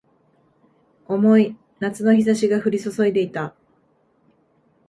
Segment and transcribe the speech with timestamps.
[1.05, 3.53] 重い夏の日差しが降り注いでいた